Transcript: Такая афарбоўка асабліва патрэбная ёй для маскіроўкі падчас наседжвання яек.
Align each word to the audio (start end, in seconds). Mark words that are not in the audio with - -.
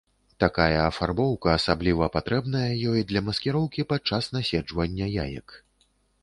Такая 0.43 0.77
афарбоўка 0.91 1.51
асабліва 1.57 2.07
патрэбная 2.15 2.63
ёй 2.93 3.05
для 3.11 3.23
маскіроўкі 3.27 3.87
падчас 3.93 4.31
наседжвання 4.37 5.13
яек. 5.27 5.47